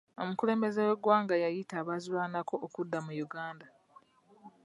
Omukulembeze 0.21 0.79
w'eggwanga 0.87 1.35
yayita 1.43 1.75
abaazirwanako 1.81 2.55
okudda 2.65 2.97
mu 3.05 3.11
Uganda. 3.25 3.65